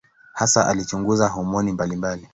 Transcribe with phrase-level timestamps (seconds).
[0.33, 2.29] Hasa alichunguza homoni mbalimbali.